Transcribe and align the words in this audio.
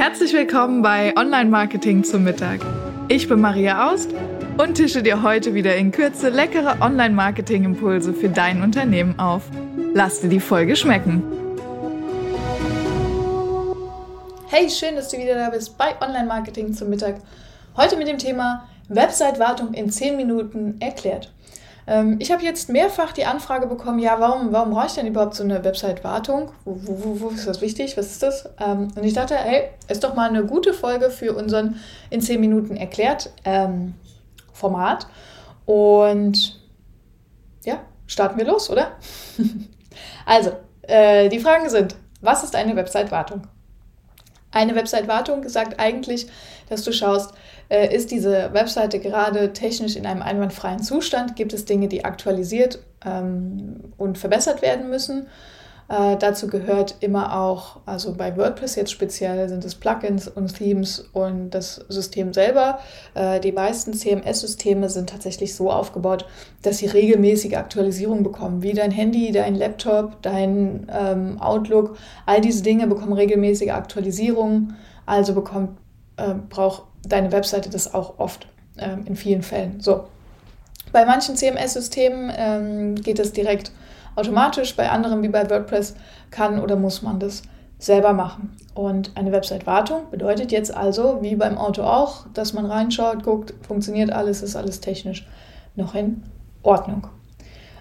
Herzlich 0.00 0.32
willkommen 0.32 0.80
bei 0.80 1.14
Online 1.14 1.50
Marketing 1.50 2.04
zum 2.04 2.24
Mittag. 2.24 2.60
Ich 3.08 3.28
bin 3.28 3.38
Maria 3.38 3.92
Aust 3.92 4.08
und 4.56 4.76
tische 4.76 5.02
dir 5.02 5.22
heute 5.22 5.52
wieder 5.52 5.76
in 5.76 5.92
Kürze 5.92 6.30
leckere 6.30 6.80
Online 6.80 7.14
Marketing 7.14 7.64
Impulse 7.64 8.14
für 8.14 8.30
dein 8.30 8.62
Unternehmen 8.62 9.18
auf. 9.18 9.42
Lass 9.92 10.22
dir 10.22 10.30
die 10.30 10.40
Folge 10.40 10.74
schmecken. 10.74 11.22
Hey, 14.48 14.70
schön, 14.70 14.96
dass 14.96 15.10
du 15.10 15.18
wieder 15.18 15.34
da 15.34 15.50
bist 15.50 15.76
bei 15.76 15.94
Online 16.00 16.26
Marketing 16.26 16.72
zum 16.72 16.88
Mittag. 16.88 17.16
Heute 17.76 17.98
mit 17.98 18.08
dem 18.08 18.16
Thema 18.16 18.66
Website-Wartung 18.88 19.74
in 19.74 19.90
10 19.90 20.16
Minuten 20.16 20.76
erklärt. 20.80 21.30
Ähm, 21.90 22.16
ich 22.20 22.30
habe 22.30 22.44
jetzt 22.44 22.68
mehrfach 22.68 23.10
die 23.12 23.24
Anfrage 23.24 23.66
bekommen, 23.66 23.98
ja, 23.98 24.20
warum, 24.20 24.52
warum 24.52 24.70
brauche 24.70 24.86
ich 24.86 24.92
denn 24.92 25.08
überhaupt 25.08 25.34
so 25.34 25.42
eine 25.42 25.64
Website-Wartung? 25.64 26.52
Wo, 26.64 26.78
wo, 26.82 27.20
wo, 27.20 27.28
ist 27.30 27.48
das 27.48 27.60
wichtig? 27.60 27.96
Was 27.96 28.12
ist 28.12 28.22
das? 28.22 28.48
Ähm, 28.60 28.88
und 28.94 29.02
ich 29.02 29.12
dachte, 29.12 29.34
hey, 29.34 29.70
ist 29.88 30.04
doch 30.04 30.14
mal 30.14 30.28
eine 30.28 30.44
gute 30.44 30.72
Folge 30.72 31.10
für 31.10 31.34
unseren 31.34 31.80
in 32.08 32.20
10 32.20 32.40
Minuten 32.40 32.76
erklärt 32.76 33.30
ähm, 33.44 33.94
Format. 34.52 35.08
Und 35.66 36.60
ja, 37.64 37.80
starten 38.06 38.38
wir 38.38 38.46
los, 38.46 38.70
oder? 38.70 38.92
also, 40.26 40.52
äh, 40.82 41.28
die 41.28 41.40
Fragen 41.40 41.68
sind, 41.70 41.96
was 42.20 42.44
ist 42.44 42.54
eine 42.54 42.76
Website-Wartung? 42.76 43.48
Eine 44.52 44.76
Website-Wartung 44.76 45.48
sagt 45.48 45.80
eigentlich, 45.80 46.28
dass 46.68 46.84
du 46.84 46.92
schaust, 46.92 47.34
äh, 47.70 47.94
ist 47.94 48.10
diese 48.10 48.52
Webseite 48.52 48.98
gerade 48.98 49.52
technisch 49.52 49.96
in 49.96 50.04
einem 50.04 50.22
einwandfreien 50.22 50.82
Zustand? 50.82 51.36
Gibt 51.36 51.52
es 51.52 51.64
Dinge, 51.64 51.88
die 51.88 52.04
aktualisiert 52.04 52.80
ähm, 53.06 53.92
und 53.96 54.18
verbessert 54.18 54.60
werden 54.60 54.90
müssen? 54.90 55.28
Äh, 55.90 56.16
dazu 56.18 56.46
gehört 56.46 56.96
immer 57.00 57.36
auch, 57.36 57.80
also 57.84 58.14
bei 58.14 58.36
WordPress 58.36 58.76
jetzt 58.76 58.92
speziell 58.92 59.48
sind 59.48 59.64
es 59.64 59.74
Plugins 59.74 60.28
und 60.28 60.56
Themes 60.56 61.00
und 61.12 61.50
das 61.50 61.84
System 61.88 62.32
selber. 62.32 62.78
Äh, 63.14 63.40
die 63.40 63.50
meisten 63.50 63.92
CMS-Systeme 63.92 64.88
sind 64.88 65.10
tatsächlich 65.10 65.56
so 65.56 65.68
aufgebaut, 65.70 66.26
dass 66.62 66.78
sie 66.78 66.86
regelmäßige 66.86 67.54
Aktualisierungen 67.54 68.22
bekommen, 68.22 68.62
wie 68.62 68.72
dein 68.72 68.92
Handy, 68.92 69.32
dein 69.32 69.56
Laptop, 69.56 70.22
dein 70.22 70.86
ähm, 70.92 71.40
Outlook. 71.40 71.96
All 72.24 72.40
diese 72.40 72.62
Dinge 72.62 72.86
bekommen 72.86 73.12
regelmäßige 73.12 73.70
Aktualisierungen, 73.70 74.76
also 75.06 75.34
bekommt, 75.34 75.70
äh, 76.18 76.34
braucht 76.48 76.84
deine 77.06 77.32
Webseite 77.32 77.70
das 77.70 77.94
auch 77.94 78.18
oft 78.18 78.46
äh, 78.76 78.96
in 79.04 79.16
vielen 79.16 79.42
Fällen. 79.42 79.80
So. 79.80 80.04
Bei 80.92 81.04
manchen 81.04 81.36
CMS-Systemen 81.36 82.32
ähm, 82.36 82.94
geht 82.96 83.18
es 83.18 83.32
direkt 83.32 83.70
automatisch, 84.16 84.74
bei 84.76 84.90
anderen 84.90 85.22
wie 85.22 85.28
bei 85.28 85.48
WordPress 85.48 85.94
kann 86.30 86.60
oder 86.60 86.76
muss 86.76 87.02
man 87.02 87.20
das 87.20 87.42
selber 87.78 88.12
machen. 88.12 88.56
Und 88.74 89.16
eine 89.16 89.32
Website-Wartung 89.32 90.10
bedeutet 90.10 90.52
jetzt 90.52 90.74
also, 90.74 91.18
wie 91.22 91.36
beim 91.36 91.58
Auto 91.58 91.82
auch, 91.82 92.26
dass 92.34 92.52
man 92.52 92.66
reinschaut, 92.66 93.22
guckt, 93.22 93.54
funktioniert 93.66 94.10
alles, 94.10 94.42
ist 94.42 94.56
alles 94.56 94.80
technisch 94.80 95.26
noch 95.76 95.94
in 95.94 96.22
Ordnung. 96.62 97.06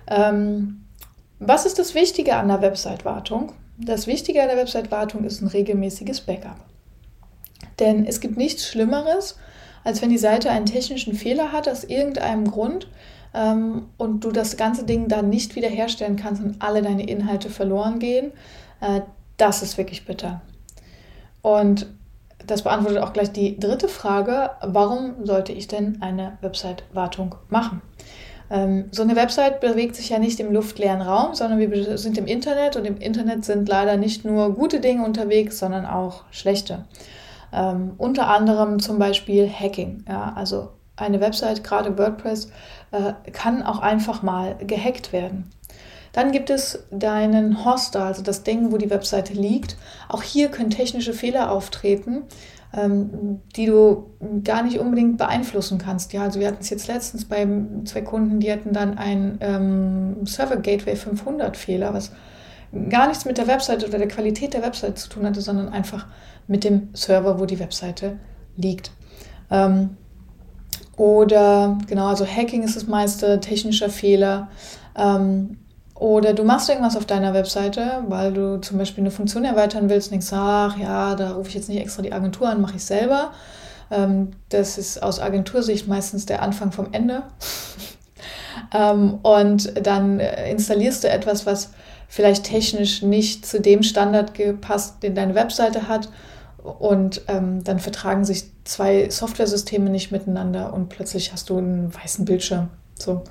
Ähm, 0.08 0.86
was 1.40 1.66
ist 1.66 1.80
das 1.80 1.96
Wichtige 1.96 2.36
an 2.36 2.48
der 2.48 2.62
Website-Wartung? 2.62 3.54
Das 3.78 4.08
Wichtige 4.08 4.42
an 4.42 4.50
der 4.50 4.58
Website-Wartung 4.58 5.24
ist 5.24 5.42
ein 5.42 5.48
regelmäßiges 5.48 6.22
Backup. 6.22 6.58
Denn 7.80 8.06
es 8.06 8.20
gibt 8.20 8.38
nichts 8.38 8.68
Schlimmeres, 8.68 9.38
als 9.84 10.02
wenn 10.02 10.10
die 10.10 10.18
Seite 10.18 10.50
einen 10.50 10.66
technischen 10.66 11.14
Fehler 11.14 11.52
hat 11.52 11.68
aus 11.68 11.84
irgendeinem 11.84 12.50
Grund 12.50 12.88
ähm, 13.34 13.88
und 13.98 14.24
du 14.24 14.32
das 14.32 14.58
ganze 14.58 14.86
Ding 14.86 15.08
dann 15.08 15.30
nicht 15.30 15.56
wiederherstellen 15.56 16.16
kannst 16.16 16.44
und 16.44 16.62
alle 16.62 16.82
deine 16.82 17.08
Inhalte 17.08 17.50
verloren 17.50 18.00
gehen, 18.00 18.32
äh, 18.82 19.02
das 19.38 19.62
ist 19.64 19.78
wirklich 19.78 20.06
bitter. 20.06 20.42
Und 21.42 21.88
das 22.46 22.64
beantwortet 22.64 23.02
auch 23.02 23.14
gleich 23.14 23.32
die 23.32 23.60
dritte 23.60 23.88
Frage, 23.88 24.52
warum 24.62 25.26
sollte 25.26 25.54
ich 25.54 25.68
denn 25.68 26.02
eine 26.02 26.38
Website-Wartung 26.42 27.36
machen? 27.50 27.82
Ähm, 28.50 28.86
so 28.92 29.04
eine 29.04 29.16
Website 29.16 29.62
bewegt 29.62 29.96
sich 29.96 30.10
ja 30.10 30.20
nicht 30.20 30.40
im 30.40 30.52
luftleeren 30.52 31.02
Raum, 31.02 31.36
sondern 31.36 31.60
wir 31.60 31.98
sind 31.98 32.18
im 32.18 32.26
Internet 32.26 32.76
und 32.76 32.86
im 32.86 32.98
Internet 32.98 33.46
sind 33.46 33.70
leider 33.70 33.98
nicht 33.98 34.26
nur 34.26 34.56
gute 34.56 34.80
Dinge 34.80 35.06
unterwegs, 35.06 35.60
sondern 35.60 35.86
auch 35.86 36.24
schlechte. 36.32 36.86
Ähm, 37.54 37.94
unter 37.98 38.28
anderem 38.28 38.80
zum 38.80 39.00
Beispiel 39.00 39.50
Hacking. 39.50 40.06
Ja, 40.08 40.34
also 40.36 40.70
eine 40.96 41.22
Website, 41.22 41.64
gerade 41.64 41.98
WordPress, 41.98 42.52
äh, 42.92 43.14
kann 43.32 43.64
auch 43.64 43.80
einfach 43.80 44.22
mal 44.22 44.56
gehackt 44.58 45.14
werden. 45.14 45.50
Dann 46.12 46.32
gibt 46.32 46.50
es 46.50 46.86
deinen 46.92 47.64
Hoster, 47.66 48.04
also 48.04 48.24
das 48.24 48.44
Ding, 48.44 48.72
wo 48.72 48.78
die 48.78 48.90
Webseite 48.90 49.34
liegt. 49.34 49.78
Auch 50.08 50.24
hier 50.24 50.50
können 50.50 50.72
technische 50.72 51.14
Fehler 51.14 51.52
auftreten, 51.52 52.24
ähm, 52.74 53.42
die 53.56 53.68
du 53.68 54.10
gar 54.44 54.64
nicht 54.64 54.80
unbedingt 54.80 55.18
beeinflussen 55.18 55.78
kannst. 55.78 56.14
Ja, 56.14 56.24
also 56.24 56.40
wir 56.40 56.48
hatten 56.48 56.62
es 56.62 56.70
jetzt 56.70 56.88
letztens 56.88 57.26
bei 57.26 57.48
zwei 57.86 58.02
Kunden, 58.02 58.40
die 58.40 58.52
hatten 58.52 58.74
dann 58.74 58.98
einen 58.98 59.38
ähm, 59.42 60.26
Server 60.26 60.58
Gateway 60.58 60.96
500 60.96 61.56
Fehler, 61.56 61.94
was 61.94 62.12
gar 62.90 63.08
nichts 63.08 63.26
mit 63.26 63.38
der 63.38 63.48
Webseite 63.48 63.88
oder 63.88 63.98
der 63.98 64.08
Qualität 64.08 64.54
der 64.54 64.64
Webseite 64.64 64.96
zu 64.96 65.10
tun 65.10 65.26
hatte, 65.26 65.42
sondern 65.42 65.70
einfach 65.70 66.06
mit 66.48 66.64
dem 66.64 66.90
Server, 66.94 67.40
wo 67.40 67.46
die 67.46 67.60
Webseite 67.60 68.20
liegt. 68.56 68.92
Ähm, 69.50 69.98
oder 70.98 71.78
genau, 71.88 72.08
also 72.08 72.26
Hacking 72.26 72.64
ist 72.64 72.76
das 72.76 72.88
meiste, 72.88 73.40
technischer 73.40 73.90
Fehler. 73.90 74.50
Ähm, 74.96 75.58
oder 75.96 76.34
du 76.34 76.44
machst 76.44 76.70
irgendwas 76.70 76.96
auf 76.96 77.06
deiner 77.06 77.34
Webseite, 77.34 78.04
weil 78.08 78.34
du 78.34 78.60
zum 78.62 78.78
Beispiel 78.78 79.04
eine 79.04 79.12
Funktion 79.12 79.44
erweitern 79.44 79.90
willst 79.90 80.08
und 80.08 80.12
denkst, 80.14 80.32
ach 80.32 80.78
ja, 80.78 81.16
da 81.16 81.34
rufe 81.34 81.50
ich 81.50 81.56
jetzt 81.56 81.70
nicht 81.70 81.82
extra 81.82 82.02
die 82.02 82.14
Agentur 82.14 82.48
an, 82.48 82.62
mache 82.62 82.78
ich 82.78 82.86
selber. 82.86 83.32
Ähm, 83.92 84.32
das 84.50 84.78
ist 84.78 85.02
aus 85.04 85.20
Agentursicht 85.20 85.88
meistens 85.88 86.26
der 86.26 86.42
Anfang 86.42 86.72
vom 86.72 86.88
Ende. 86.94 87.24
ähm, 88.74 89.20
und 89.24 89.86
dann 89.86 90.20
äh, 90.20 90.52
installierst 90.52 91.04
du 91.04 91.10
etwas, 91.10 91.46
was 91.46 91.72
vielleicht 92.10 92.44
technisch 92.44 93.02
nicht 93.02 93.46
zu 93.46 93.62
dem 93.62 93.84
Standard 93.84 94.34
gepasst, 94.34 95.02
den 95.04 95.16
deine 95.16 95.36
Webseite 95.36 95.88
hat 95.88 96.10
und 96.62 97.22
ähm, 97.28 97.64
dann 97.64 97.80
vertragen 97.80 98.26
sich 98.26 98.46
zwei 98.66 99.10
Softwaresysteme 99.10 99.90
nicht 99.90 100.12
miteinander 100.12 100.74
und 100.74 100.90
plötzlich 100.90 101.32
hast 101.32 101.50
du 101.50 101.58
einen 101.58 101.94
weißen 101.96 102.26
Bildschirm. 102.26 102.70
So. 102.96 103.24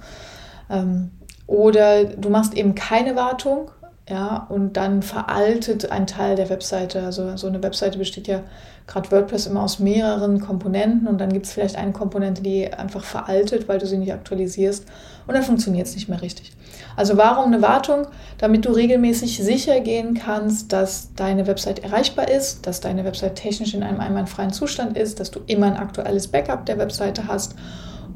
Ähm, 0.71 1.11
oder 1.47 2.05
du 2.05 2.31
machst 2.31 2.55
eben 2.55 2.75
keine 2.75 3.17
Wartung, 3.17 3.71
ja, 4.09 4.47
und 4.49 4.79
dann 4.79 5.03
veraltet 5.03 5.91
ein 5.91 6.07
Teil 6.07 6.35
der 6.35 6.49
Webseite. 6.49 7.03
Also 7.03 7.37
so 7.37 7.47
eine 7.47 7.63
Webseite 7.63 7.99
besteht 7.99 8.27
ja 8.27 8.43
gerade 8.87 9.11
WordPress 9.11 9.47
immer 9.47 9.63
aus 9.63 9.81
mehreren 9.81 10.41
Komponenten 10.41 11.07
und 11.07 11.19
dann 11.19 11.31
gibt 11.31 11.45
es 11.45 11.53
vielleicht 11.53 11.77
eine 11.77 11.93
Komponente, 11.93 12.43
die 12.43 12.73
einfach 12.73 13.05
veraltet, 13.05 13.69
weil 13.69 13.79
du 13.79 13.87
sie 13.87 13.99
nicht 13.99 14.13
aktualisierst 14.13 14.87
und 15.27 15.35
dann 15.35 15.43
funktioniert 15.43 15.87
es 15.87 15.95
nicht 15.95 16.09
mehr 16.09 16.23
richtig. 16.23 16.53
Also 16.99 17.17
warum 17.17 17.53
eine 17.53 17.63
Wartung? 17.63 18.09
Damit 18.39 18.65
du 18.65 18.71
regelmäßig 18.71 19.39
sicher 19.39 19.79
gehen 19.79 20.15
kannst, 20.15 20.73
dass 20.73 21.15
deine 21.15 21.47
Website 21.47 21.79
erreichbar 21.79 22.29
ist, 22.29 22.67
dass 22.67 22.81
deine 22.81 23.05
Website 23.05 23.37
technisch 23.37 23.73
in 23.73 23.85
einem 23.85 24.01
einwandfreien 24.01 24.53
Zustand 24.53 24.99
ist, 24.99 25.21
dass 25.21 25.31
du 25.31 25.39
immer 25.47 25.67
ein 25.67 25.77
aktuelles 25.77 26.27
Backup 26.27 26.67
der 26.67 26.77
Webseite 26.77 27.29
hast 27.29 27.55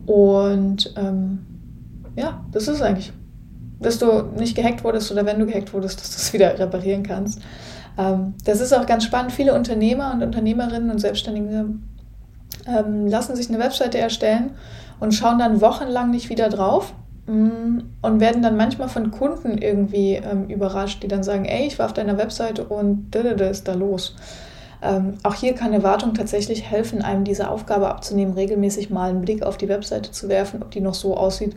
und 0.06 0.92
ähm, 0.97 1.47
ja, 2.16 2.44
das 2.50 2.66
ist 2.66 2.82
eigentlich 2.82 3.12
dass 3.78 3.98
du 3.98 4.22
nicht 4.37 4.56
gehackt 4.56 4.84
wurdest 4.84 5.10
oder 5.10 5.26
wenn 5.26 5.41
du 5.41 5.47
gehackt 5.47 5.72
wurdest, 5.72 6.00
dass 6.00 6.10
du 6.10 6.16
es 6.16 6.32
wieder 6.32 6.56
reparieren 6.56 7.03
kannst. 7.03 7.41
Ähm, 7.98 8.34
das 8.44 8.60
ist 8.60 8.72
auch 8.72 8.87
ganz 8.87 9.04
spannend. 9.04 9.32
Viele 9.32 9.54
Unternehmer 9.54 10.12
und 10.12 10.22
Unternehmerinnen 10.22 10.91
und 10.91 10.98
Selbstständige 10.98 11.66
ähm, 12.66 13.06
lassen 13.09 13.34
sich 13.34 13.48
eine 13.48 13.59
Webseite 13.59 13.98
erstellen 13.98 14.53
und 15.00 15.12
schauen 15.12 15.41
dann 15.41 15.60
wochenlang 15.60 16.10
nicht 16.10 16.28
wieder 16.28 16.48
drauf 16.48 16.94
und 17.27 18.21
werden 18.21 18.43
dann 18.43 18.56
manchmal 18.56 18.88
von 18.88 19.12
Kunden 19.12 19.59
irgendwie 19.59 20.15
ähm, 20.15 20.49
überrascht, 20.49 21.03
die 21.03 21.09
dann 21.09 21.22
sagen, 21.22 21.44
ey, 21.44 21.66
ich 21.66 21.78
war 21.78 21.87
auf 21.87 21.93
deiner 21.93 22.19
Webseite 22.19 22.65
und 22.65 23.10
da 23.12 23.21
ist 23.21 23.69
da 23.69 23.75
los. 23.75 24.16
Ähm, 24.83 25.15
auch 25.22 25.34
hier 25.34 25.54
kann 25.54 25.72
eine 25.72 25.84
Wartung 25.84 26.15
tatsächlich 26.15 26.69
helfen, 26.69 27.03
einem 27.03 27.22
diese 27.22 27.48
Aufgabe 27.48 27.89
abzunehmen, 27.89 28.34
regelmäßig 28.34 28.91
mal 28.91 29.10
einen 29.10 29.21
Blick 29.21 29.45
auf 29.45 29.57
die 29.57 29.69
Webseite 29.69 30.10
zu 30.10 30.28
werfen, 30.28 30.63
ob 30.63 30.72
die 30.72 30.80
noch 30.80 30.95
so 30.95 31.16
aussieht, 31.16 31.54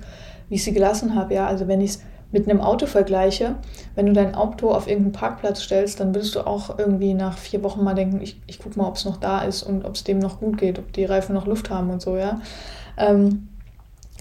wie 0.49 0.55
ich 0.55 0.63
sie 0.63 0.73
gelassen 0.73 1.15
habe. 1.15 1.33
Ja, 1.33 1.47
also 1.47 1.67
wenn 1.67 1.81
ich 1.81 1.91
es 1.91 2.01
mit 2.31 2.47
einem 2.47 2.61
Auto 2.61 2.85
vergleiche, 2.85 3.55
wenn 3.95 4.05
du 4.05 4.13
dein 4.13 4.35
Auto 4.35 4.69
auf 4.69 4.87
irgendeinen 4.87 5.13
Parkplatz 5.13 5.63
stellst, 5.63 5.99
dann 5.99 6.13
würdest 6.13 6.35
du 6.35 6.45
auch 6.45 6.77
irgendwie 6.77 7.15
nach 7.15 7.37
vier 7.37 7.63
Wochen 7.63 7.83
mal 7.83 7.95
denken, 7.95 8.21
ich, 8.21 8.39
ich 8.45 8.59
gucke 8.59 8.77
mal, 8.77 8.87
ob 8.87 8.97
es 8.97 9.05
noch 9.05 9.17
da 9.17 9.41
ist 9.41 9.63
und 9.63 9.85
ob 9.85 9.95
es 9.95 10.03
dem 10.03 10.19
noch 10.19 10.39
gut 10.39 10.59
geht, 10.59 10.77
ob 10.77 10.93
die 10.93 11.05
Reifen 11.05 11.33
noch 11.33 11.47
Luft 11.47 11.71
haben 11.71 11.89
und 11.89 12.03
so, 12.03 12.17
ja. 12.17 12.41
Ähm, 12.97 13.47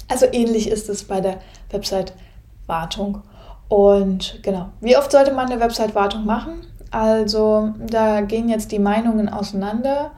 also 0.09 0.27
ähnlich 0.33 0.69
ist 0.69 0.89
es 0.89 1.05
bei 1.05 1.21
der 1.21 1.39
Website-Wartung. 1.71 3.23
Und 3.69 4.41
genau, 4.43 4.69
wie 4.81 4.97
oft 4.97 5.11
sollte 5.11 5.33
man 5.33 5.51
eine 5.51 5.61
Website-Wartung 5.61 6.25
machen? 6.25 6.67
Also 6.91 7.75
da 7.79 8.21
gehen 8.21 8.49
jetzt 8.49 8.71
die 8.71 8.79
Meinungen 8.79 9.29
auseinander 9.29 10.13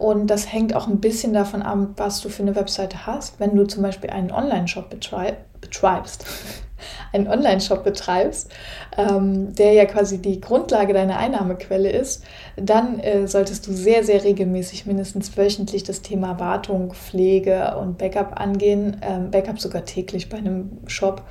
Und 0.00 0.28
das 0.28 0.50
hängt 0.50 0.74
auch 0.74 0.88
ein 0.88 0.98
bisschen 0.98 1.34
davon 1.34 1.60
ab, 1.60 1.90
was 1.98 2.22
du 2.22 2.30
für 2.30 2.42
eine 2.42 2.56
Webseite 2.56 3.06
hast. 3.06 3.38
Wenn 3.38 3.54
du 3.54 3.66
zum 3.66 3.82
Beispiel 3.82 4.08
einen 4.08 4.32
Online-Shop 4.32 4.88
betreibst, 4.88 6.24
einen 7.12 7.28
Online-Shop 7.28 7.84
betreibst, 7.84 8.50
ähm, 8.96 9.54
der 9.54 9.74
ja 9.74 9.84
quasi 9.84 10.16
die 10.16 10.40
Grundlage 10.40 10.94
deiner 10.94 11.18
Einnahmequelle 11.18 11.90
ist, 11.90 12.24
dann 12.56 12.98
äh, 13.00 13.28
solltest 13.28 13.66
du 13.66 13.74
sehr, 13.74 14.02
sehr 14.02 14.24
regelmäßig, 14.24 14.86
mindestens 14.86 15.36
wöchentlich, 15.36 15.82
das 15.82 16.00
Thema 16.00 16.40
Wartung, 16.40 16.94
Pflege 16.94 17.76
und 17.76 17.98
Backup 17.98 18.40
angehen. 18.40 19.02
Ähm, 19.02 19.30
Backup 19.30 19.60
sogar 19.60 19.84
täglich 19.84 20.30
bei 20.30 20.38
einem 20.38 20.78
Shop. 20.86 21.24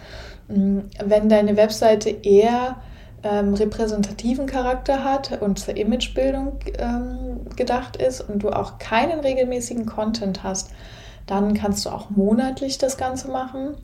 Mm, 0.47 0.81
wenn 1.03 1.27
deine 1.27 1.57
Webseite 1.57 2.11
eher 2.11 2.75
ähm, 3.23 3.53
repräsentativen 3.53 4.45
Charakter 4.45 5.03
hat 5.03 5.41
und 5.41 5.59
zur 5.59 5.75
Imagebildung 5.75 6.59
ähm, 6.77 7.41
gedacht 7.55 7.97
ist 7.97 8.21
und 8.21 8.43
du 8.43 8.49
auch 8.49 8.77
keinen 8.77 9.19
regelmäßigen 9.19 9.85
Content 9.85 10.43
hast, 10.43 10.71
dann 11.25 11.53
kannst 11.53 11.85
du 11.85 11.89
auch 11.89 12.09
monatlich 12.09 12.77
das 12.77 12.97
Ganze 12.97 13.29
machen. 13.29 13.75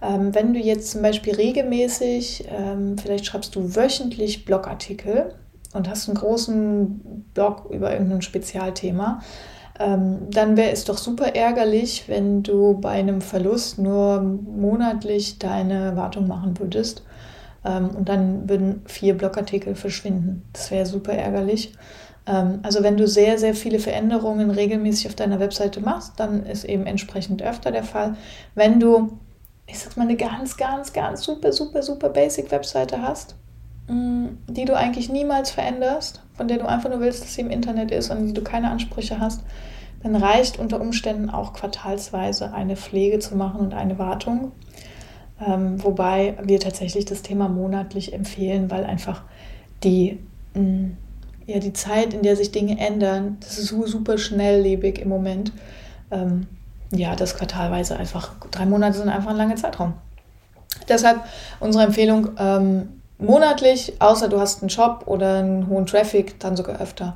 Ähm, 0.00 0.34
wenn 0.34 0.54
du 0.54 0.60
jetzt 0.60 0.90
zum 0.90 1.02
Beispiel 1.02 1.34
regelmäßig, 1.34 2.46
ähm, 2.48 2.96
vielleicht 2.98 3.26
schreibst 3.26 3.54
du 3.56 3.74
wöchentlich 3.74 4.44
Blogartikel 4.44 5.34
und 5.74 5.88
hast 5.88 6.08
einen 6.08 6.18
großen 6.18 7.26
Blog 7.34 7.70
über 7.70 7.92
irgendein 7.92 8.22
Spezialthema, 8.22 9.20
ähm, 9.80 10.30
dann 10.30 10.56
wäre 10.56 10.70
es 10.70 10.84
doch 10.84 10.98
super 10.98 11.34
ärgerlich, 11.34 12.04
wenn 12.06 12.42
du 12.42 12.78
bei 12.80 12.90
einem 12.90 13.20
Verlust 13.20 13.78
nur 13.78 14.20
monatlich 14.20 15.38
deine 15.38 15.96
Wartung 15.96 16.28
machen 16.28 16.58
würdest. 16.58 17.02
Ähm, 17.64 17.90
und 17.90 18.08
dann 18.08 18.48
würden 18.48 18.82
vier 18.86 19.16
Blogartikel 19.16 19.74
verschwinden. 19.74 20.42
Das 20.52 20.70
wäre 20.70 20.86
super 20.86 21.12
ärgerlich. 21.12 21.72
Ähm, 22.26 22.60
also 22.62 22.82
wenn 22.82 22.96
du 22.96 23.06
sehr, 23.06 23.38
sehr 23.38 23.54
viele 23.54 23.78
Veränderungen 23.78 24.50
regelmäßig 24.50 25.08
auf 25.08 25.14
deiner 25.14 25.40
Webseite 25.40 25.80
machst, 25.80 26.14
dann 26.16 26.44
ist 26.44 26.64
eben 26.64 26.86
entsprechend 26.86 27.42
öfter 27.42 27.70
der 27.70 27.84
Fall. 27.84 28.16
Wenn 28.54 28.80
du, 28.80 29.18
ich 29.66 29.78
sag 29.78 29.96
mal, 29.96 30.04
eine 30.04 30.16
ganz, 30.16 30.56
ganz, 30.56 30.92
ganz 30.92 31.22
super, 31.22 31.52
super, 31.52 31.82
super 31.82 32.08
basic 32.08 32.50
Webseite 32.50 33.02
hast, 33.02 33.36
mm, 33.88 34.26
die 34.48 34.64
du 34.64 34.76
eigentlich 34.76 35.08
niemals 35.08 35.50
veränderst, 35.50 36.22
von 36.34 36.48
der 36.48 36.58
du 36.58 36.66
einfach 36.66 36.90
nur 36.90 37.00
willst, 37.00 37.22
dass 37.22 37.34
sie 37.34 37.42
im 37.42 37.50
Internet 37.50 37.90
ist 37.90 38.10
und 38.10 38.26
die 38.26 38.34
du 38.34 38.42
keine 38.42 38.70
Ansprüche 38.70 39.20
hast, 39.20 39.42
dann 40.02 40.16
reicht 40.16 40.58
unter 40.58 40.80
Umständen 40.80 41.30
auch 41.30 41.52
quartalsweise 41.52 42.52
eine 42.52 42.76
Pflege 42.76 43.20
zu 43.20 43.36
machen 43.36 43.60
und 43.60 43.74
eine 43.74 43.98
Wartung. 43.98 44.50
Ähm, 45.44 45.82
wobei 45.82 46.36
wir 46.42 46.60
tatsächlich 46.60 47.04
das 47.04 47.22
Thema 47.22 47.48
monatlich 47.48 48.12
empfehlen, 48.12 48.70
weil 48.70 48.84
einfach 48.84 49.22
die 49.82 50.18
mh, 50.54 50.62
mm, 50.62 50.96
ja, 51.46 51.58
die 51.58 51.72
Zeit, 51.72 52.14
in 52.14 52.22
der 52.22 52.36
sich 52.36 52.52
Dinge 52.52 52.78
ändern, 52.78 53.38
das 53.40 53.58
ist 53.58 53.68
so 53.68 53.86
super 53.86 54.18
schnelllebig 54.18 55.00
im 55.00 55.08
Moment. 55.08 55.52
Ähm, 56.10 56.46
ja, 56.90 57.16
das 57.16 57.36
quartalweise 57.36 57.96
einfach, 57.96 58.32
drei 58.50 58.66
Monate 58.66 58.98
sind 58.98 59.08
einfach 59.08 59.30
ein 59.30 59.36
langer 59.36 59.56
Zeitraum. 59.56 59.94
Deshalb 60.88 61.20
unsere 61.60 61.84
Empfehlung, 61.84 62.30
ähm, 62.38 63.00
monatlich, 63.18 63.94
außer 64.00 64.28
du 64.28 64.40
hast 64.40 64.62
einen 64.62 64.70
Shop 64.70 65.04
oder 65.06 65.38
einen 65.38 65.68
hohen 65.68 65.86
Traffic, 65.86 66.38
dann 66.40 66.56
sogar 66.56 66.80
öfter. 66.80 67.14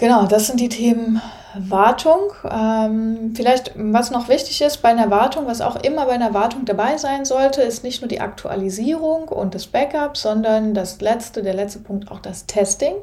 Genau, 0.00 0.24
das 0.24 0.46
sind 0.46 0.60
die 0.60 0.70
Themen 0.70 1.20
Wartung. 1.54 2.32
Ähm, 2.50 3.34
vielleicht, 3.36 3.72
was 3.76 4.10
noch 4.10 4.30
wichtig 4.30 4.62
ist 4.62 4.78
bei 4.78 4.88
einer 4.88 5.10
Wartung, 5.10 5.46
was 5.46 5.60
auch 5.60 5.76
immer 5.76 6.06
bei 6.06 6.12
einer 6.12 6.32
Wartung 6.32 6.64
dabei 6.64 6.96
sein 6.96 7.26
sollte, 7.26 7.60
ist 7.60 7.84
nicht 7.84 8.00
nur 8.00 8.08
die 8.08 8.22
Aktualisierung 8.22 9.28
und 9.28 9.54
das 9.54 9.66
Backup, 9.66 10.16
sondern 10.16 10.72
das 10.72 11.02
letzte, 11.02 11.42
der 11.42 11.52
letzte 11.52 11.80
Punkt, 11.80 12.10
auch 12.10 12.20
das 12.20 12.46
Testing. 12.46 12.94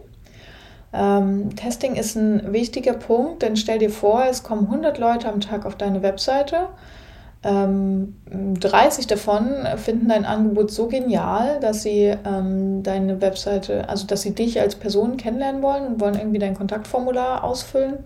Ähm, 0.92 1.56
Testing 1.56 1.94
ist 1.94 2.16
ein 2.16 2.52
wichtiger 2.52 2.94
Punkt, 2.94 3.44
denn 3.44 3.58
stell 3.58 3.78
dir 3.78 3.92
vor, 3.92 4.26
es 4.28 4.42
kommen 4.42 4.66
100 4.66 4.98
Leute 4.98 5.30
am 5.30 5.40
Tag 5.40 5.68
auf 5.68 5.76
deine 5.76 6.02
Webseite 6.02 6.68
30 7.44 7.46
ähm, 8.34 9.08
davon 9.08 9.50
finden 9.78 10.10
dein 10.10 10.26
Angebot 10.26 10.72
so 10.72 10.88
genial, 10.88 11.60
dass 11.60 11.84
sie 11.84 12.14
ähm, 12.26 12.84
deine 12.84 13.22
Webseite, 13.22 13.88
also 13.88 14.08
dass 14.08 14.24
sie 14.24 14.34
dich 14.34 14.60
als 14.60 14.76
Person 14.76 15.18
kennenlernen 15.18 15.62
wollen 15.62 15.86
und 15.86 16.02
wollen 16.02 16.16
irgendwie 16.16 16.40
dein 16.40 16.56
Kontaktformular 16.56 17.44
ausfüllen. 17.44 18.00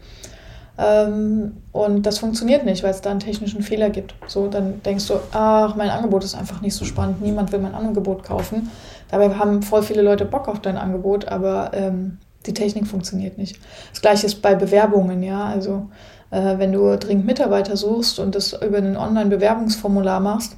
Ähm, 0.78 1.58
und 1.72 2.06
das 2.06 2.20
funktioniert 2.20 2.66
nicht, 2.66 2.84
weil 2.84 2.92
es 2.92 3.02
da 3.02 3.12
einen 3.12 3.20
technischen 3.20 3.62
Fehler 3.62 3.90
gibt. 3.90 4.16
So, 4.28 4.48
dann 4.48 4.82
denkst 4.84 5.08
du, 5.08 5.16
ach, 5.32 5.76
mein 5.76 5.90
Angebot 5.90 6.24
ist 6.24 6.36
einfach 6.36 6.62
nicht 6.62 6.76
so 6.76 6.86
spannend, 6.86 7.22
niemand 7.22 7.52
will 7.52 7.60
mein 7.60 7.76
Angebot 7.76 8.24
kaufen. 8.24 8.70
Dabei 9.10 9.34
haben 9.36 9.62
voll 9.62 9.84
viele 9.84 10.02
Leute 10.02 10.26
Bock 10.26 10.48
auf 10.48 10.60
dein 10.62 10.78
Angebot, 10.78 11.28
aber 11.28 11.72
ähm, 11.74 12.18
die 12.46 12.54
Technik 12.54 12.88
funktioniert 12.88 13.38
nicht. 13.38 13.60
Das 13.92 14.02
gleiche 14.02 14.26
ist 14.26 14.42
bei 14.42 14.56
Bewerbungen, 14.56 15.22
ja. 15.24 15.46
Also 15.46 15.90
äh, 16.32 16.58
wenn 16.58 16.72
du 16.72 16.98
dringend 16.98 17.26
Mitarbeiter 17.26 17.78
suchst 17.78 18.20
und 18.20 18.36
das 18.36 18.54
über 18.54 18.78
ein 18.78 18.98
Online-Bewerbungsformular 18.98 20.20
machst, 20.20 20.56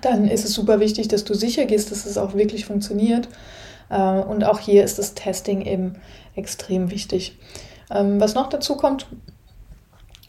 dann 0.00 0.28
ist 0.28 0.44
es 0.44 0.52
super 0.52 0.80
wichtig, 0.80 1.08
dass 1.08 1.24
du 1.24 1.34
sicher 1.34 1.64
gehst, 1.64 1.90
dass 1.90 2.04
es 2.04 2.18
auch 2.18 2.34
wirklich 2.34 2.66
funktioniert. 2.66 3.28
Äh, 3.88 4.20
und 4.20 4.44
auch 4.44 4.58
hier 4.58 4.84
ist 4.84 4.98
das 4.98 5.14
Testing 5.14 5.62
eben 5.62 5.96
extrem 6.34 6.90
wichtig. 6.90 7.38
Ähm, 7.90 8.20
was 8.20 8.34
noch 8.34 8.48
dazu 8.48 8.76
kommt, 8.76 9.06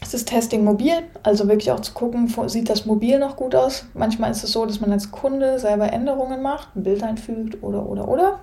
ist 0.01 0.13
das 0.13 0.25
Testing 0.25 0.63
mobil, 0.63 0.93
also 1.23 1.47
wirklich 1.47 1.71
auch 1.71 1.79
zu 1.79 1.93
gucken, 1.93 2.31
sieht 2.47 2.69
das 2.69 2.85
mobil 2.85 3.17
noch 3.17 3.35
gut 3.35 3.55
aus. 3.55 3.85
Manchmal 3.93 4.31
ist 4.31 4.43
es 4.43 4.51
so, 4.51 4.65
dass 4.65 4.79
man 4.79 4.91
als 4.91 5.11
Kunde 5.11 5.57
selber 5.57 5.91
Änderungen 5.91 6.41
macht, 6.41 6.75
ein 6.75 6.83
Bild 6.83 7.01
einfügt 7.01 7.63
oder, 7.63 7.87
oder, 7.87 8.07
oder. 8.07 8.39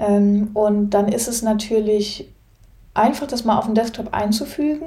Ähm, 0.00 0.50
und 0.54 0.90
dann 0.90 1.08
ist 1.08 1.28
es 1.28 1.42
natürlich 1.42 2.32
einfach, 2.94 3.26
das 3.26 3.44
mal 3.44 3.58
auf 3.58 3.66
dem 3.66 3.74
Desktop 3.74 4.12
einzufügen 4.12 4.86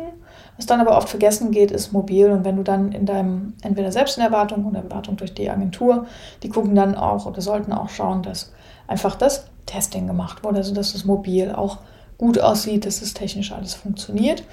was 0.57 0.65
dann 0.67 0.81
aber 0.81 0.97
oft 0.97 1.09
vergessen 1.09 1.51
geht, 1.51 1.71
ist 1.71 1.93
mobil. 1.93 2.29
Und 2.29 2.45
wenn 2.45 2.57
du 2.57 2.63
dann 2.63 2.91
in 2.91 3.05
deinem, 3.05 3.53
entweder 3.61 3.91
selbst 3.91 4.17
in 4.17 4.23
Erwartung 4.23 4.65
oder 4.65 4.79
Erwartung 4.79 5.17
durch 5.17 5.33
die 5.33 5.49
Agentur, 5.49 6.05
die 6.43 6.49
gucken 6.49 6.75
dann 6.75 6.95
auch 6.95 7.25
oder 7.25 7.41
sollten 7.41 7.73
auch 7.73 7.89
schauen, 7.89 8.21
dass 8.21 8.51
einfach 8.87 9.15
das 9.15 9.47
Testing 9.65 10.07
gemacht 10.07 10.43
wurde, 10.43 10.57
also 10.57 10.73
dass 10.73 10.93
das 10.93 11.05
mobil 11.05 11.51
auch 11.51 11.79
gut 12.17 12.39
aussieht, 12.39 12.85
dass 12.85 13.01
es 13.01 13.13
technisch 13.13 13.51
alles 13.51 13.73
funktioniert. 13.73 14.43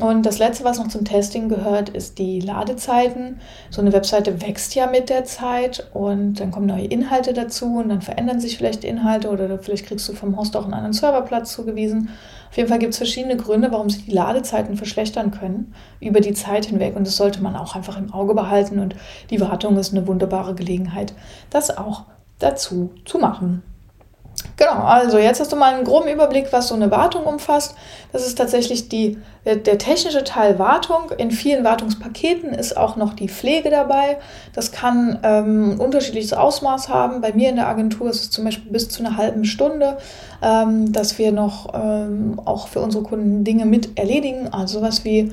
Und 0.00 0.24
das 0.26 0.38
letzte, 0.38 0.62
was 0.62 0.78
noch 0.78 0.88
zum 0.88 1.04
Testing 1.04 1.48
gehört, 1.48 1.88
ist 1.88 2.18
die 2.18 2.38
Ladezeiten. 2.38 3.40
So 3.70 3.80
eine 3.80 3.92
Webseite 3.92 4.40
wächst 4.40 4.76
ja 4.76 4.86
mit 4.86 5.08
der 5.08 5.24
Zeit 5.24 5.88
und 5.92 6.38
dann 6.38 6.52
kommen 6.52 6.66
neue 6.66 6.84
Inhalte 6.84 7.32
dazu 7.32 7.78
und 7.78 7.88
dann 7.88 8.00
verändern 8.00 8.40
sich 8.40 8.56
vielleicht 8.56 8.84
Inhalte 8.84 9.28
oder 9.28 9.58
vielleicht 9.58 9.86
kriegst 9.86 10.08
du 10.08 10.12
vom 10.12 10.36
Host 10.36 10.56
auch 10.56 10.64
einen 10.64 10.74
anderen 10.74 10.92
Serverplatz 10.92 11.52
zugewiesen. 11.52 12.10
Auf 12.48 12.56
jeden 12.56 12.68
Fall 12.68 12.78
gibt 12.78 12.92
es 12.92 12.98
verschiedene 12.98 13.36
Gründe, 13.36 13.72
warum 13.72 13.90
sich 13.90 14.04
die 14.04 14.12
Ladezeiten 14.12 14.76
verschlechtern 14.76 15.32
können 15.32 15.74
über 16.00 16.20
die 16.20 16.32
Zeit 16.32 16.66
hinweg. 16.66 16.94
Und 16.94 17.06
das 17.06 17.16
sollte 17.16 17.42
man 17.42 17.56
auch 17.56 17.74
einfach 17.74 17.98
im 17.98 18.12
Auge 18.12 18.34
behalten. 18.34 18.78
Und 18.78 18.94
die 19.30 19.40
Wartung 19.40 19.76
ist 19.78 19.92
eine 19.92 20.06
wunderbare 20.06 20.54
Gelegenheit, 20.54 21.12
das 21.50 21.76
auch 21.76 22.04
dazu 22.38 22.90
zu 23.04 23.18
machen. 23.18 23.62
Genau, 24.56 24.84
also 24.84 25.18
jetzt 25.18 25.40
hast 25.40 25.52
du 25.52 25.56
mal 25.56 25.74
einen 25.74 25.84
groben 25.84 26.08
Überblick, 26.08 26.52
was 26.52 26.68
so 26.68 26.74
eine 26.74 26.90
Wartung 26.90 27.24
umfasst. 27.24 27.74
Das 28.12 28.26
ist 28.26 28.36
tatsächlich 28.36 28.88
die, 28.88 29.18
der, 29.44 29.56
der, 29.56 29.78
technische 29.78 30.24
Teil 30.24 30.58
Wartung. 30.58 31.10
In 31.16 31.30
vielen 31.30 31.64
Wartungspaketen 31.64 32.52
ist 32.52 32.76
auch 32.76 32.96
noch 32.96 33.14
die 33.14 33.28
Pflege 33.28 33.70
dabei. 33.70 34.18
Das 34.54 34.72
kann 34.72 35.18
ähm, 35.22 35.72
ein 35.72 35.78
unterschiedliches 35.78 36.32
Ausmaß 36.32 36.88
haben. 36.88 37.20
Bei 37.20 37.32
mir 37.32 37.50
in 37.50 37.56
der 37.56 37.68
Agentur 37.68 38.10
ist 38.10 38.22
es 38.22 38.30
zum 38.30 38.44
Beispiel 38.44 38.70
bis 38.72 38.88
zu 38.88 39.04
einer 39.04 39.16
halben 39.16 39.44
Stunde, 39.44 39.98
ähm, 40.42 40.92
dass 40.92 41.18
wir 41.18 41.32
noch 41.32 41.72
ähm, 41.74 42.40
auch 42.44 42.68
für 42.68 42.80
unsere 42.80 43.04
Kunden 43.04 43.44
Dinge 43.44 43.64
mit 43.64 43.98
erledigen. 43.98 44.52
Also 44.52 44.80
sowas 44.80 45.04
wie 45.04 45.32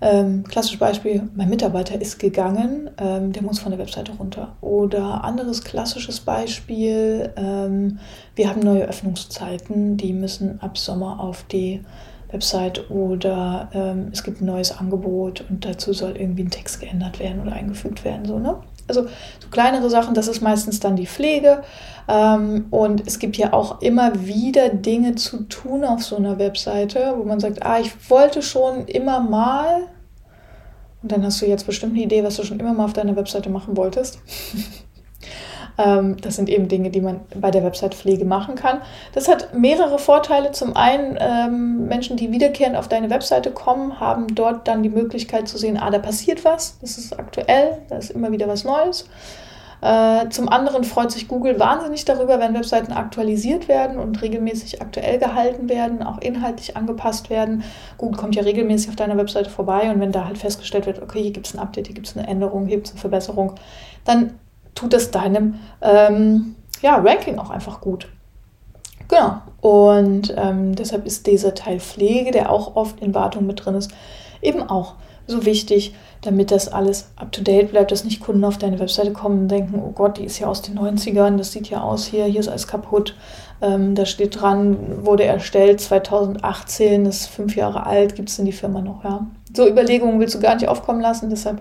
ähm, 0.00 0.44
klassisches 0.44 0.78
Beispiel, 0.78 1.28
mein 1.34 1.48
Mitarbeiter 1.48 2.00
ist 2.00 2.18
gegangen, 2.18 2.90
ähm, 2.98 3.32
der 3.32 3.42
muss 3.42 3.58
von 3.58 3.72
der 3.72 3.80
Webseite 3.80 4.12
runter. 4.12 4.56
Oder 4.60 5.24
anderes 5.24 5.64
klassisches 5.64 6.20
Beispiel, 6.20 7.32
ähm, 7.36 7.98
wir 8.36 8.48
haben 8.48 8.60
neue 8.60 8.86
Öffnungszeiten, 8.86 9.96
die 9.96 10.12
müssen 10.12 10.60
ab 10.60 10.78
Sommer 10.78 11.20
auf 11.20 11.44
die 11.44 11.82
Website 12.30 12.90
oder 12.90 13.70
ähm, 13.72 14.08
es 14.12 14.22
gibt 14.22 14.40
ein 14.40 14.46
neues 14.46 14.76
Angebot 14.76 15.44
und 15.48 15.64
dazu 15.64 15.92
soll 15.92 16.16
irgendwie 16.16 16.44
ein 16.44 16.50
Text 16.50 16.80
geändert 16.80 17.18
werden 17.18 17.40
oder 17.40 17.52
eingefügt 17.54 18.04
werden. 18.04 18.26
So, 18.26 18.38
ne? 18.38 18.56
Also 18.88 19.04
so 19.04 19.48
kleinere 19.50 19.90
Sachen, 19.90 20.14
das 20.14 20.28
ist 20.28 20.40
meistens 20.40 20.80
dann 20.80 20.96
die 20.96 21.06
Pflege. 21.06 21.62
Ähm, 22.08 22.66
und 22.70 23.06
es 23.06 23.18
gibt 23.18 23.36
ja 23.36 23.52
auch 23.52 23.82
immer 23.82 24.26
wieder 24.26 24.70
Dinge 24.70 25.14
zu 25.14 25.44
tun 25.44 25.84
auf 25.84 26.02
so 26.02 26.16
einer 26.16 26.38
Webseite, 26.38 27.14
wo 27.16 27.24
man 27.24 27.38
sagt, 27.38 27.64
ah, 27.64 27.78
ich 27.78 28.10
wollte 28.10 28.42
schon 28.42 28.86
immer 28.86 29.20
mal. 29.20 29.82
Und 31.02 31.12
dann 31.12 31.24
hast 31.24 31.40
du 31.40 31.46
jetzt 31.46 31.66
bestimmt 31.66 31.92
eine 31.92 32.02
Idee, 32.02 32.24
was 32.24 32.36
du 32.36 32.44
schon 32.44 32.58
immer 32.58 32.72
mal 32.72 32.86
auf 32.86 32.92
deiner 32.92 33.14
Webseite 33.14 33.50
machen 33.50 33.76
wolltest. 33.76 34.18
Ähm, 35.78 36.16
das 36.20 36.36
sind 36.36 36.48
eben 36.48 36.68
Dinge, 36.68 36.90
die 36.90 37.00
man 37.00 37.20
bei 37.40 37.50
der 37.50 37.62
Website-Pflege 37.62 38.24
machen 38.24 38.56
kann. 38.56 38.80
Das 39.12 39.28
hat 39.28 39.54
mehrere 39.54 39.98
Vorteile. 39.98 40.50
Zum 40.50 40.76
einen, 40.76 41.16
ähm, 41.20 41.86
Menschen, 41.86 42.16
die 42.16 42.32
wiederkehrend 42.32 42.76
auf 42.76 42.88
deine 42.88 43.08
Webseite 43.10 43.52
kommen, 43.52 44.00
haben 44.00 44.26
dort 44.34 44.66
dann 44.66 44.82
die 44.82 44.88
Möglichkeit 44.88 45.48
zu 45.48 45.56
sehen, 45.56 45.78
ah, 45.78 45.90
da 45.90 45.98
passiert 45.98 46.44
was, 46.44 46.78
das 46.80 46.98
ist 46.98 47.18
aktuell, 47.18 47.78
da 47.88 47.96
ist 47.96 48.10
immer 48.10 48.32
wieder 48.32 48.48
was 48.48 48.64
Neues. 48.64 49.08
Äh, 49.80 50.28
zum 50.30 50.48
anderen 50.48 50.82
freut 50.82 51.12
sich 51.12 51.28
Google 51.28 51.60
wahnsinnig 51.60 52.04
darüber, 52.04 52.40
wenn 52.40 52.54
Webseiten 52.54 52.92
aktualisiert 52.92 53.68
werden 53.68 53.98
und 53.98 54.20
regelmäßig 54.20 54.82
aktuell 54.82 55.18
gehalten 55.18 55.68
werden, 55.68 56.02
auch 56.02 56.18
inhaltlich 56.18 56.76
angepasst 56.76 57.30
werden. 57.30 57.62
Google 57.96 58.18
kommt 58.18 58.34
ja 58.34 58.42
regelmäßig 58.42 58.88
auf 58.88 58.96
deiner 58.96 59.16
Webseite 59.16 59.50
vorbei 59.50 59.88
und 59.92 60.00
wenn 60.00 60.10
da 60.10 60.24
halt 60.24 60.38
festgestellt 60.38 60.86
wird, 60.86 61.00
okay, 61.00 61.22
hier 61.22 61.30
gibt 61.30 61.46
es 61.46 61.54
ein 61.54 61.60
Update, 61.60 61.86
hier 61.86 61.94
gibt 61.94 62.08
es 62.08 62.16
eine 62.16 62.26
Änderung, 62.26 62.66
hier 62.66 62.78
gibt 62.78 62.88
es 62.88 62.94
eine 62.94 63.00
Verbesserung, 63.00 63.54
dann 64.04 64.34
tut 64.78 64.94
es 64.94 65.10
deinem 65.10 65.56
ähm, 65.82 66.54
ja, 66.82 66.96
Ranking 66.96 67.38
auch 67.38 67.50
einfach 67.50 67.80
gut. 67.80 68.08
Genau. 69.08 69.38
Und 69.60 70.32
ähm, 70.36 70.76
deshalb 70.76 71.04
ist 71.04 71.26
dieser 71.26 71.54
Teil 71.54 71.80
Pflege, 71.80 72.30
der 72.30 72.52
auch 72.52 72.76
oft 72.76 73.00
in 73.00 73.14
Wartung 73.14 73.46
mit 73.46 73.64
drin 73.64 73.74
ist, 73.74 73.90
eben 74.40 74.62
auch 74.62 74.94
so 75.26 75.44
wichtig, 75.44 75.94
damit 76.22 76.50
das 76.52 76.68
alles 76.68 77.10
up-to-date 77.16 77.70
bleibt, 77.70 77.90
dass 77.90 78.04
nicht 78.04 78.20
Kunden 78.20 78.44
auf 78.44 78.58
deine 78.58 78.78
Webseite 78.78 79.12
kommen 79.12 79.42
und 79.42 79.48
denken, 79.48 79.82
oh 79.84 79.90
Gott, 79.90 80.18
die 80.18 80.24
ist 80.24 80.38
ja 80.38 80.46
aus 80.46 80.62
den 80.62 80.78
90ern, 80.78 81.36
das 81.36 81.52
sieht 81.52 81.68
ja 81.68 81.82
aus 81.82 82.06
hier, 82.06 82.24
hier 82.26 82.40
ist 82.40 82.48
alles 82.48 82.66
kaputt. 82.66 83.16
Ähm, 83.60 83.96
da 83.96 84.06
steht 84.06 84.40
dran, 84.40 85.04
wurde 85.04 85.24
erstellt 85.24 85.80
2018, 85.80 87.06
ist 87.06 87.26
fünf 87.26 87.56
Jahre 87.56 87.84
alt, 87.84 88.14
gibt 88.14 88.28
es 88.28 88.36
denn 88.36 88.46
die 88.46 88.52
Firma 88.52 88.80
noch, 88.80 89.02
ja. 89.04 89.26
So 89.54 89.66
Überlegungen 89.68 90.20
willst 90.20 90.34
du 90.34 90.40
gar 90.40 90.54
nicht 90.54 90.68
aufkommen 90.68 91.00
lassen, 91.00 91.30
deshalb 91.30 91.60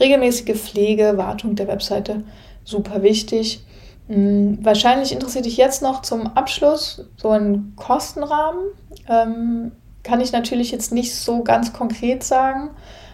regelmäßige 0.00 0.56
Pflege, 0.56 1.16
Wartung 1.16 1.56
der 1.56 1.68
Webseite, 1.68 2.22
super 2.64 3.02
wichtig. 3.02 3.64
Hm, 4.08 4.58
wahrscheinlich 4.62 5.12
interessiert 5.12 5.46
dich 5.46 5.56
jetzt 5.56 5.82
noch 5.82 6.02
zum 6.02 6.26
Abschluss 6.36 7.04
so 7.16 7.30
ein 7.30 7.72
Kostenrahmen. 7.76 8.60
Ähm, 9.08 9.72
kann 10.02 10.20
ich 10.20 10.32
natürlich 10.32 10.70
jetzt 10.70 10.92
nicht 10.92 11.14
so 11.14 11.42
ganz 11.42 11.72
konkret 11.72 12.22
sagen, 12.22 12.70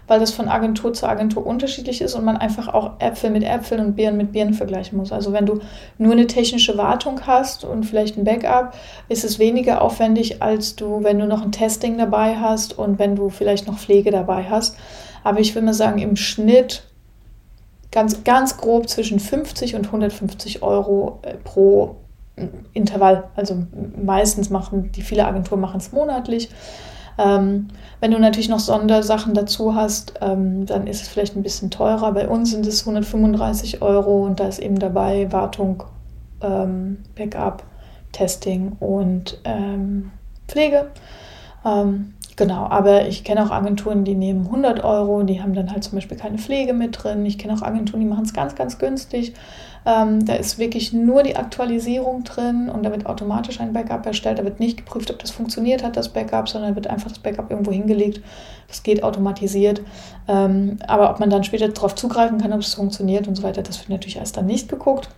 weil 0.08 0.18
das 0.18 0.32
von 0.32 0.48
Agentur 0.48 0.92
zu 0.92 1.08
Agentur 1.08 1.46
unterschiedlich 1.46 2.00
ist 2.00 2.16
und 2.16 2.24
man 2.24 2.36
einfach 2.36 2.66
auch 2.66 2.98
Äpfel 2.98 3.30
mit 3.30 3.44
Äpfeln 3.44 3.80
und 3.80 3.94
Birnen 3.94 4.16
mit 4.16 4.32
Birnen 4.32 4.54
vergleichen 4.54 4.98
muss. 4.98 5.12
Also 5.12 5.32
wenn 5.32 5.46
du 5.46 5.60
nur 5.98 6.12
eine 6.12 6.26
technische 6.26 6.76
Wartung 6.76 7.20
hast 7.28 7.64
und 7.64 7.84
vielleicht 7.84 8.18
ein 8.18 8.24
Backup, 8.24 8.74
ist 9.08 9.22
es 9.22 9.38
weniger 9.38 9.82
aufwendig, 9.82 10.42
als 10.42 10.74
du, 10.74 11.04
wenn 11.04 11.20
du 11.20 11.26
noch 11.26 11.42
ein 11.42 11.52
Testing 11.52 11.96
dabei 11.96 12.36
hast 12.36 12.76
und 12.76 12.98
wenn 12.98 13.14
du 13.14 13.28
vielleicht 13.28 13.68
noch 13.68 13.78
Pflege 13.78 14.10
dabei 14.10 14.46
hast. 14.50 14.76
Aber 15.22 15.38
ich 15.38 15.54
will 15.54 15.62
mal 15.62 15.74
sagen, 15.74 16.00
im 16.00 16.16
Schnitt 16.16 16.89
ganz, 17.90 18.24
ganz 18.24 18.56
grob 18.56 18.88
zwischen 18.88 19.20
50 19.20 19.74
und 19.74 19.86
150 19.86 20.62
Euro 20.62 21.18
äh, 21.22 21.34
pro 21.34 21.96
Intervall. 22.72 23.24
Also 23.36 23.66
meistens 24.02 24.50
machen 24.50 24.92
die 24.92 25.02
viele 25.02 25.26
Agenturen 25.26 25.60
machen 25.60 25.78
es 25.78 25.92
monatlich. 25.92 26.50
Ähm, 27.18 27.68
wenn 28.00 28.12
du 28.12 28.18
natürlich 28.18 28.48
noch 28.48 28.60
Sondersachen 28.60 29.34
dazu 29.34 29.74
hast, 29.74 30.14
ähm, 30.20 30.64
dann 30.64 30.86
ist 30.86 31.02
es 31.02 31.08
vielleicht 31.08 31.36
ein 31.36 31.42
bisschen 31.42 31.70
teurer. 31.70 32.12
Bei 32.12 32.28
uns 32.28 32.50
sind 32.50 32.66
es 32.66 32.80
135 32.80 33.82
Euro 33.82 34.24
und 34.24 34.40
da 34.40 34.48
ist 34.48 34.58
eben 34.58 34.78
dabei 34.78 35.30
Wartung, 35.30 35.82
ähm, 36.40 36.98
Backup, 37.16 37.62
Testing 38.12 38.72
und 38.80 39.38
ähm, 39.44 40.12
Pflege. 40.48 40.90
Ähm, 41.64 42.14
genau, 42.40 42.66
aber 42.66 43.06
ich 43.06 43.22
kenne 43.22 43.44
auch 43.44 43.50
Agenturen, 43.50 44.04
die 44.04 44.14
nehmen 44.14 44.46
100 44.46 44.82
Euro 44.82 45.22
die 45.22 45.42
haben 45.42 45.52
dann 45.52 45.70
halt 45.70 45.84
zum 45.84 45.96
Beispiel 45.96 46.16
keine 46.16 46.38
Pflege 46.38 46.72
mit 46.72 47.02
drin. 47.02 47.26
Ich 47.26 47.36
kenne 47.36 47.52
auch 47.52 47.60
Agenturen, 47.60 48.00
die 48.00 48.06
machen 48.06 48.24
es 48.24 48.32
ganz, 48.32 48.54
ganz 48.54 48.78
günstig. 48.78 49.34
Ähm, 49.84 50.24
da 50.24 50.34
ist 50.34 50.58
wirklich 50.58 50.94
nur 50.94 51.22
die 51.22 51.36
Aktualisierung 51.36 52.24
drin 52.24 52.70
und 52.70 52.82
da 52.82 52.90
wird 52.90 53.04
automatisch 53.04 53.60
ein 53.60 53.74
Backup 53.74 54.06
erstellt. 54.06 54.38
Da 54.38 54.44
wird 54.44 54.58
nicht 54.58 54.78
geprüft, 54.78 55.10
ob 55.10 55.18
das 55.18 55.30
funktioniert 55.30 55.84
hat, 55.84 55.98
das 55.98 56.08
Backup, 56.08 56.48
sondern 56.48 56.74
wird 56.74 56.86
einfach 56.86 57.10
das 57.10 57.18
Backup 57.18 57.50
irgendwo 57.50 57.72
hingelegt. 57.72 58.22
Das 58.68 58.82
geht 58.82 59.02
automatisiert. 59.02 59.82
Ähm, 60.26 60.78
aber 60.86 61.10
ob 61.10 61.20
man 61.20 61.28
dann 61.28 61.44
später 61.44 61.68
darauf 61.68 61.94
zugreifen 61.94 62.38
kann, 62.38 62.54
ob 62.54 62.60
es 62.60 62.74
funktioniert 62.74 63.28
und 63.28 63.34
so 63.34 63.42
weiter, 63.42 63.62
das 63.62 63.78
wird 63.80 63.90
natürlich 63.90 64.16
erst 64.16 64.38
dann 64.38 64.46
nicht 64.46 64.68
geguckt. 64.70 65.10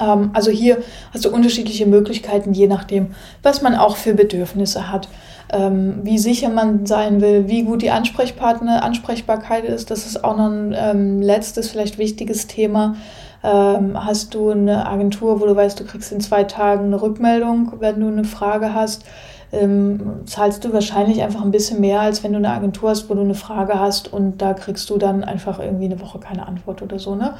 Ähm, 0.00 0.30
also 0.32 0.50
hier 0.50 0.82
hast 1.12 1.24
du 1.24 1.30
unterschiedliche 1.30 1.86
Möglichkeiten, 1.86 2.52
je 2.52 2.66
nachdem, 2.66 3.14
was 3.42 3.62
man 3.62 3.76
auch 3.76 3.96
für 3.96 4.14
Bedürfnisse 4.14 4.90
hat. 4.90 5.08
Ähm, 5.52 6.00
wie 6.02 6.18
sicher 6.18 6.48
man 6.48 6.86
sein 6.86 7.20
will, 7.20 7.48
wie 7.48 7.64
gut 7.64 7.82
die 7.82 7.90
Ansprechpartner, 7.90 8.82
Ansprechbarkeit 8.82 9.64
ist. 9.64 9.90
Das 9.90 10.06
ist 10.06 10.24
auch 10.24 10.36
noch 10.36 10.50
ein 10.50 10.74
ähm, 10.76 11.20
letztes, 11.20 11.70
vielleicht 11.70 11.98
wichtiges 11.98 12.46
Thema. 12.46 12.96
Ähm, 13.42 14.02
hast 14.02 14.34
du 14.34 14.50
eine 14.50 14.86
Agentur, 14.86 15.40
wo 15.40 15.46
du 15.46 15.54
weißt, 15.54 15.78
du 15.78 15.84
kriegst 15.84 16.10
in 16.12 16.20
zwei 16.20 16.44
Tagen 16.44 16.86
eine 16.86 17.02
Rückmeldung, 17.02 17.74
wenn 17.78 18.00
du 18.00 18.08
eine 18.08 18.24
Frage 18.24 18.72
hast, 18.72 19.04
ähm, 19.52 20.22
zahlst 20.24 20.64
du 20.64 20.72
wahrscheinlich 20.72 21.22
einfach 21.22 21.42
ein 21.42 21.50
bisschen 21.50 21.80
mehr, 21.80 22.00
als 22.00 22.24
wenn 22.24 22.32
du 22.32 22.38
eine 22.38 22.50
Agentur 22.50 22.90
hast, 22.90 23.08
wo 23.08 23.14
du 23.14 23.20
eine 23.20 23.34
Frage 23.34 23.78
hast 23.78 24.12
und 24.12 24.38
da 24.38 24.54
kriegst 24.54 24.88
du 24.90 24.96
dann 24.96 25.22
einfach 25.22 25.60
irgendwie 25.60 25.84
eine 25.84 26.00
Woche 26.00 26.18
keine 26.18 26.46
Antwort 26.46 26.82
oder 26.82 26.98
so. 26.98 27.14
Ne? 27.14 27.34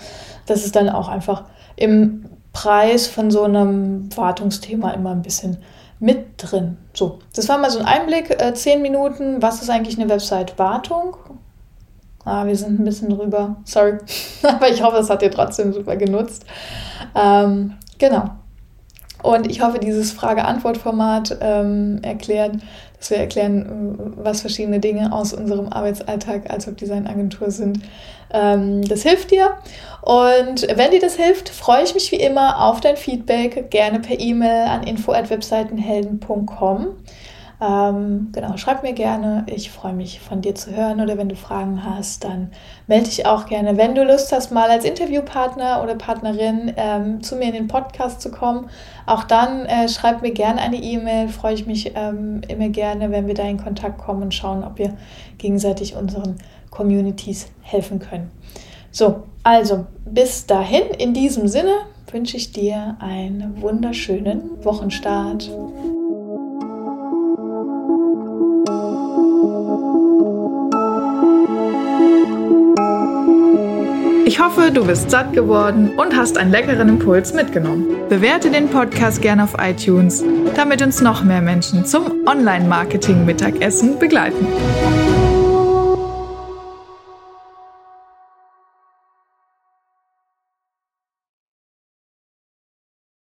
Das 0.46 0.64
ist 0.64 0.76
dann 0.76 0.88
auch 0.88 1.08
einfach 1.08 1.44
im 1.76 2.26
Preis 2.52 3.06
von 3.06 3.30
so 3.30 3.42
einem 3.42 4.14
Wartungsthema 4.16 4.90
immer 4.90 5.10
ein 5.10 5.22
bisschen 5.22 5.58
mit 6.04 6.34
drin. 6.36 6.76
So, 6.92 7.18
das 7.34 7.48
war 7.48 7.56
mal 7.56 7.70
so 7.70 7.78
ein 7.78 7.86
Einblick, 7.86 8.30
äh, 8.30 8.52
zehn 8.52 8.82
Minuten, 8.82 9.40
was 9.40 9.62
ist 9.62 9.70
eigentlich 9.70 9.98
eine 9.98 10.08
Website-Wartung? 10.10 11.16
Ah, 12.26 12.46
wir 12.46 12.56
sind 12.56 12.78
ein 12.78 12.84
bisschen 12.84 13.08
drüber. 13.08 13.56
Sorry. 13.64 13.98
Aber 14.42 14.68
ich 14.68 14.82
hoffe, 14.82 14.98
es 14.98 15.08
hat 15.08 15.22
dir 15.22 15.30
trotzdem 15.30 15.72
super 15.72 15.96
genutzt. 15.96 16.44
Ähm, 17.14 17.74
genau. 17.98 18.30
Und 19.22 19.50
ich 19.50 19.62
hoffe, 19.62 19.78
dieses 19.78 20.12
Frage-Antwort-Format 20.12 21.38
ähm, 21.40 22.00
erklärt, 22.02 22.56
wir 23.10 23.18
erklären, 23.18 24.12
was 24.16 24.40
verschiedene 24.40 24.80
Dinge 24.80 25.12
aus 25.12 25.32
unserem 25.32 25.68
Arbeitsalltag 25.68 26.50
als 26.50 26.66
Webdesign-Agentur 26.66 27.50
sind. 27.50 27.80
Ähm, 28.32 28.82
das 28.88 29.02
hilft 29.02 29.30
dir. 29.30 29.54
Und 30.02 30.66
wenn 30.74 30.90
dir 30.90 31.00
das 31.00 31.16
hilft, 31.16 31.48
freue 31.48 31.84
ich 31.84 31.94
mich 31.94 32.10
wie 32.12 32.16
immer 32.16 32.62
auf 32.62 32.80
dein 32.80 32.96
Feedback. 32.96 33.70
Gerne 33.70 34.00
per 34.00 34.18
E-Mail 34.18 34.68
an 34.68 34.82
info.webseitenhelden.com. 34.82 36.88
Ähm, 37.60 38.30
genau, 38.32 38.56
schreib 38.56 38.82
mir 38.82 38.92
gerne. 38.92 39.44
Ich 39.46 39.70
freue 39.70 39.92
mich 39.92 40.20
von 40.20 40.40
dir 40.40 40.54
zu 40.54 40.74
hören 40.74 41.00
oder 41.00 41.16
wenn 41.16 41.28
du 41.28 41.36
Fragen 41.36 41.84
hast, 41.84 42.24
dann 42.24 42.50
melde 42.86 43.06
dich 43.06 43.26
auch 43.26 43.46
gerne. 43.46 43.76
Wenn 43.76 43.94
du 43.94 44.04
Lust 44.04 44.32
hast, 44.32 44.50
mal 44.50 44.68
als 44.70 44.84
Interviewpartner 44.84 45.82
oder 45.82 45.94
Partnerin 45.94 46.72
ähm, 46.76 47.22
zu 47.22 47.36
mir 47.36 47.46
in 47.46 47.52
den 47.52 47.68
Podcast 47.68 48.20
zu 48.20 48.30
kommen, 48.30 48.68
auch 49.06 49.24
dann 49.24 49.66
äh, 49.66 49.88
schreib 49.88 50.22
mir 50.22 50.32
gerne 50.32 50.60
eine 50.60 50.76
E-Mail. 50.76 51.28
Freue 51.28 51.54
ich 51.54 51.66
mich 51.66 51.92
ähm, 51.94 52.42
immer 52.48 52.68
gerne, 52.68 53.10
wenn 53.10 53.26
wir 53.26 53.34
da 53.34 53.44
in 53.44 53.62
Kontakt 53.62 53.98
kommen 53.98 54.22
und 54.22 54.34
schauen, 54.34 54.64
ob 54.64 54.78
wir 54.78 54.96
gegenseitig 55.38 55.94
unseren 55.94 56.36
Communities 56.70 57.48
helfen 57.62 58.00
können. 58.00 58.30
So, 58.90 59.22
also 59.42 59.86
bis 60.04 60.46
dahin, 60.46 60.84
in 60.98 61.14
diesem 61.14 61.48
Sinne 61.48 61.72
wünsche 62.10 62.36
ich 62.36 62.52
dir 62.52 62.96
einen 63.00 63.60
wunderschönen 63.60 64.64
Wochenstart. 64.64 65.50
Ich 74.34 74.40
hoffe, 74.40 74.72
du 74.72 74.84
bist 74.84 75.12
satt 75.12 75.32
geworden 75.32 75.90
und 75.96 76.16
hast 76.16 76.38
einen 76.38 76.50
leckeren 76.50 76.88
Impuls 76.88 77.32
mitgenommen. 77.34 77.86
Bewerte 78.08 78.50
den 78.50 78.68
Podcast 78.68 79.22
gerne 79.22 79.44
auf 79.44 79.54
iTunes, 79.60 80.24
damit 80.56 80.82
uns 80.82 81.00
noch 81.00 81.22
mehr 81.22 81.40
Menschen 81.40 81.86
zum 81.86 82.26
Online-Marketing-Mittagessen 82.26 84.00
begleiten. 84.00 84.44